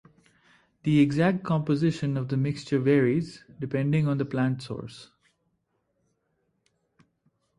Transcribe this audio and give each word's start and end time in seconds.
The 0.81 0.99
exact 0.99 1.43
composition 1.43 2.17
of 2.17 2.29
the 2.29 2.35
mixture 2.35 2.79
varies, 2.79 3.43
depending 3.59 4.07
on 4.07 4.17
the 4.17 4.25
plant 4.25 4.63
source. 4.63 5.11